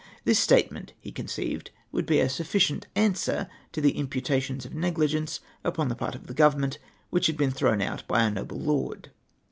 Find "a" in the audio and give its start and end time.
2.19-2.25, 8.23-8.31